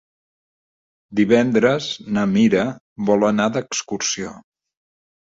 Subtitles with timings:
[1.17, 2.63] Divendres na Mira
[3.09, 4.33] vol anar d'excursió.